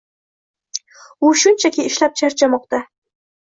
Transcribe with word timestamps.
“U 1.29 1.35
shunchaki 1.43 1.87
ishlab 1.91 2.19
charchamoqda!” 2.25 2.83